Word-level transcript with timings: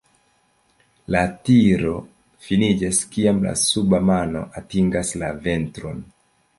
La 1.15 1.21
tiro 1.49 1.91
finiĝas 2.47 3.05
kiam 3.13 3.45
la 3.47 3.55
suba 3.67 4.03
mano 4.11 4.45
atingas 4.65 5.17
la 5.25 5.35
ventron. 5.49 6.07